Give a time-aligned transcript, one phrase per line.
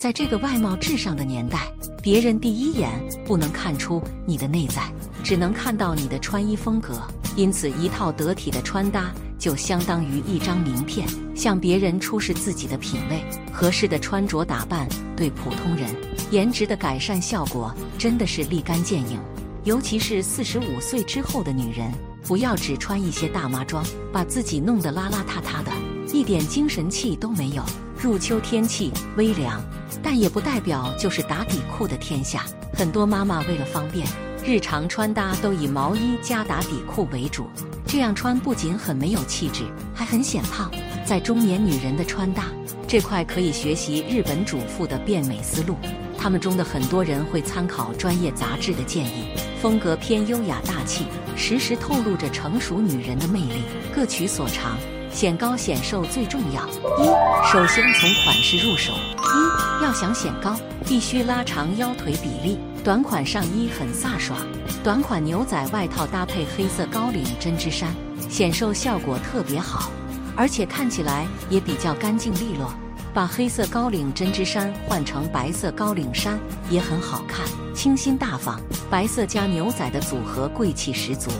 [0.00, 1.70] 在这个外貌至上的年代，
[2.02, 2.90] 别人第一眼
[3.26, 4.90] 不能看出你的内在，
[5.22, 7.02] 只能看到你的穿衣风格。
[7.36, 13.22] 因此，一套得体的穿搭就相当于一张名片，向别人出示自己的品味。
[13.52, 15.94] 合适的穿着打扮对普通人
[16.30, 19.20] 颜值的改善效果真的是立竿见影。
[19.64, 21.92] 尤其是四十五岁之后的女人，
[22.26, 25.70] 不要只穿一些大妈装，把自己弄得邋邋遢遢的，
[26.10, 27.62] 一点精神气都没有。
[28.02, 29.62] 入秋天气微凉，
[30.02, 32.44] 但也不代表就是打底裤的天下。
[32.72, 34.06] 很多妈妈为了方便，
[34.44, 37.48] 日常穿搭都以毛衣加打底裤为主，
[37.86, 39.64] 这样穿不仅很没有气质，
[39.94, 40.70] 还很显胖。
[41.04, 42.44] 在中年女人的穿搭
[42.86, 45.76] 这块，可以学习日本主妇的变美思路。
[46.16, 49.24] 他们中的很多人会参考专业杂志的建议，
[49.60, 53.62] 风格偏优雅大气，时时透露着成熟女人的魅力，
[53.94, 54.76] 各取所长，
[55.12, 56.66] 显高显瘦最重要。
[56.68, 57.06] 一，
[57.52, 58.92] 首先从款式入手。
[58.92, 62.58] 一，要想显高，必须拉长腰腿比例。
[62.82, 64.38] 短款上衣很飒爽，
[64.82, 67.94] 短款牛仔外套搭配黑色高领针织衫，
[68.28, 69.90] 显瘦效果特别好，
[70.36, 72.72] 而且看起来也比较干净利落。
[73.12, 76.38] 把黑色高领针织衫换成白色高领衫
[76.70, 78.58] 也很好看，清新大方。
[78.88, 81.30] 白色加牛仔的组合贵气十足。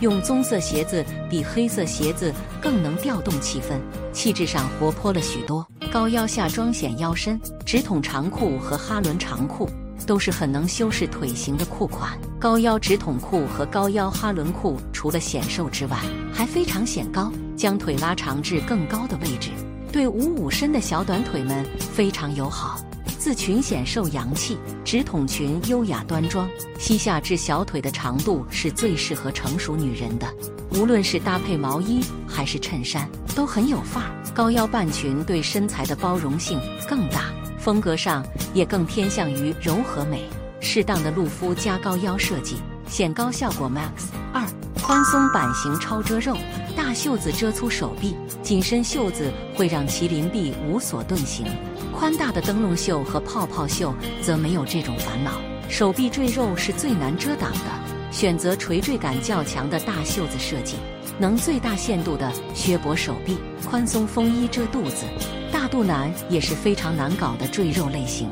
[0.00, 3.78] 用棕色鞋子比黑色鞋子更能调动气氛，
[4.12, 5.66] 气质上活泼了许多。
[5.90, 9.68] 高腰下装显腰身，直筒长裤和哈伦长裤
[10.06, 12.18] 都是很能修饰腿型的裤款。
[12.38, 15.98] 高腰直筒裤和高腰哈伦裤除了显瘦之外，
[16.32, 19.50] 还非常显高，将腿拉长至更高的位置。
[19.90, 22.78] 对五五身的小短腿们非常友好，
[23.18, 30.26] 自裙显瘦洋气，直筒裙优雅端庄，膝下至小腿的长度是最适合成熟女人的。
[30.70, 34.10] 无论是搭配毛衣还是衬衫，都很有范儿。
[34.32, 37.24] 高腰半裙对身材的包容性更大，
[37.58, 40.22] 风格上也更偏向于柔和美。
[40.60, 42.56] 适当的露肤加高腰设计，
[42.88, 44.06] 显高效果 max。
[44.32, 44.46] 二，
[44.80, 46.36] 宽松版型超遮肉。
[46.76, 51.44] 大袖子遮粗手臂，紧身袖子会让麒麟臂无所遁形；
[51.98, 53.92] 宽大的灯笼袖和泡泡袖
[54.22, 55.32] 则没有这种烦恼。
[55.68, 60.76] 手臂赘肉是最难遮挡的，选择垂坠感较强的大袖子设计，
[61.18, 63.36] 能最大限度的削薄手臂。
[63.68, 65.06] 宽松风衣遮肚子，
[65.50, 68.30] 大肚腩也是非常难搞的赘肉类型，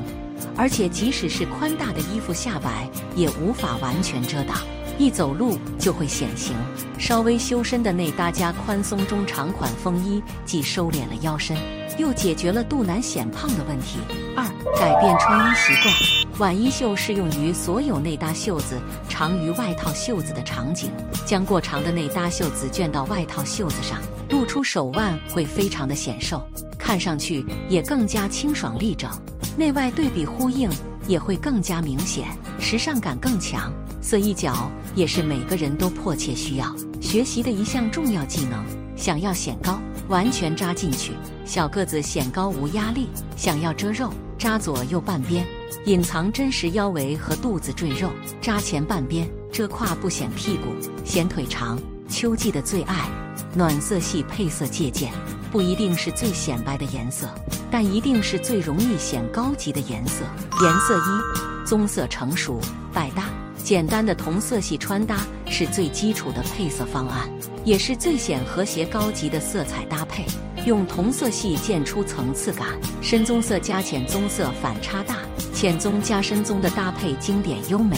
[0.57, 4.59] 而且即使是宽大的衣服下摆也无法完全遮挡。
[4.97, 6.55] 一走路就会显形，
[7.01, 11.55] 稍微修身的内搭加宽松中长款风衣，既收敛了腰身，
[11.99, 13.99] 又解决了肚腩显胖的问题。
[14.37, 14.45] 二、
[14.79, 20.91] 改变穿衣习惯，晚衣袖适用于所有内搭袖子长于外套袖子的场景。
[21.25, 26.47] 将过长的内搭袖子卷到外套袖子上，露出手腕会非常的显瘦，
[26.79, 29.11] 看上去也更加清爽立整，
[29.57, 30.71] 内外对比呼应
[31.09, 32.29] 也会更加明显，
[32.61, 33.73] 时尚感更强。
[34.01, 38.65] 色一角也是每个人都迫切需要学习的一项重要技能。
[38.95, 39.79] 想要显高，
[40.09, 41.13] 完全扎进去；
[41.45, 43.09] 小个子显高无压力。
[43.37, 45.47] 想要遮肉，扎左右半边，
[45.85, 48.09] 隐藏真实腰围和肚子赘肉；
[48.41, 50.75] 扎前半边，遮胯不显屁股，
[51.05, 51.79] 显腿长。
[52.09, 53.09] 秋季的最爱，
[53.53, 55.13] 暖色系配色借鉴，
[55.51, 57.29] 不一定是最显白的颜色，
[57.69, 60.25] 但一定是最容易显高级的颜色。
[60.63, 62.61] 颜色一，棕色成熟，
[62.93, 63.25] 百搭。
[63.65, 65.19] 简单的同色系穿搭
[65.49, 67.29] 是最基础的配色方案，
[67.65, 70.25] 也是最显和谐高级的色彩搭配。
[70.65, 72.67] 用同色系渐出层次感，
[73.01, 75.19] 深棕色加浅棕色反差大，
[75.55, 77.97] 浅棕加深棕的搭配经典优美，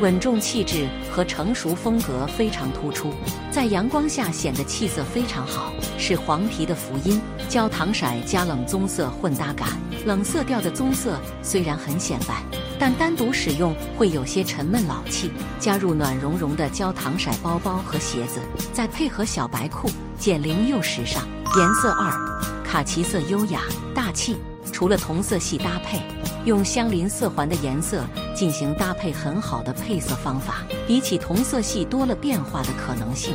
[0.00, 3.12] 稳重气质和成熟风格非常突出，
[3.50, 7.20] 在阳光下显得气色非常好，是黄皮的福音。
[7.50, 9.68] 焦糖色加冷棕色混搭感，
[10.06, 12.42] 冷色调的棕色虽然很显白。
[12.78, 18.40] 但单独使用会有些沉闷老气，加入暖融融的焦糖色包包和鞋子，
[18.72, 21.26] 再配合小白裤，减龄又时尚。
[21.56, 23.62] 颜色二，卡其色优雅
[23.94, 24.36] 大气。
[24.72, 26.02] 除了同色系搭配，
[26.44, 28.04] 用相邻色环的颜色
[28.34, 30.56] 进行搭配，很好的配色方法，
[30.86, 33.34] 比起同色系多了变化的可能性，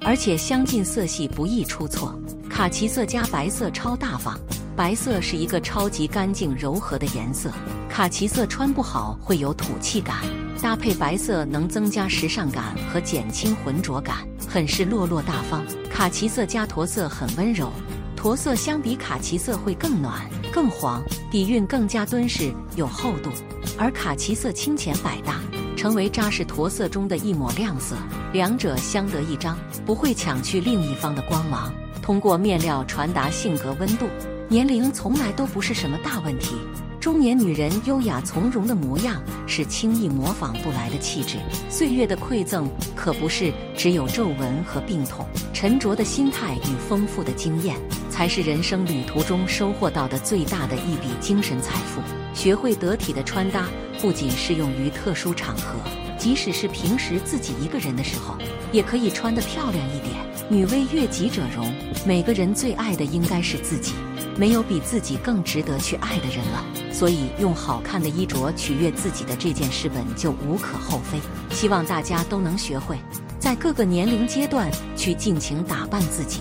[0.00, 2.18] 而且相近色系不易出错。
[2.48, 4.36] 卡其色加白色超大方。
[4.80, 7.52] 白色是一个超级干净柔和的颜色，
[7.86, 10.16] 卡其色穿不好会有土气感，
[10.62, 15.62] 搭配白色能增加时尚感和减轻浑浊感，很是落落大方。
[15.90, 17.70] 卡其色加驼色很温柔，
[18.16, 23.28] 驼色相比卡其色会更暖、更黄，底蕴更加敦实有厚度，
[23.76, 25.42] 而卡其色清浅百搭，
[25.76, 27.94] 成为扎实驼色中的一抹亮色，
[28.32, 34.06] 两者相得益彰，不会抢去另一方的光芒，通过面料传达性格温度。
[34.50, 36.56] 年龄从来都不是什么大问题，
[36.98, 41.36] 中年女人优雅从容的模样是轻易模仿不来的气质。
[41.68, 47.76] 岁月的馈赠可不是只有皱纹和病痛，沉着的心态与丰富的经验，
[48.10, 52.02] 才是人生旅途中收获到的最大的一笔精神财富。
[52.34, 53.68] 学会得体的穿搭，
[54.00, 55.78] 不仅适用于特殊场合，
[56.20, 58.36] 即使是平时自己一个人的时候，
[58.72, 60.14] 也可以穿得漂亮一点。
[60.50, 61.72] 女为悦己者容，
[62.04, 63.94] 每个人最爱的应该是自己。
[64.36, 71.18] 没有比自己更值得去爱的人了，所以用好看的衣着取悦自己的这件事本就无可厚非。
[71.54, 72.98] 希望大家都能学会，
[73.38, 76.40] 在各个年龄阶段去尽情打扮自己，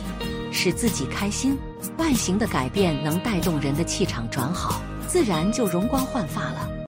[0.51, 1.57] 使自己开心。
[1.97, 6.69] 外形的改变能带动人的气场转好，自然就容光焕发了。